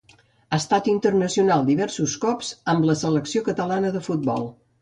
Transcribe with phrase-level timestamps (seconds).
[0.51, 4.53] Ha estat internacional diversos cops amb la selecció catalana de futbol.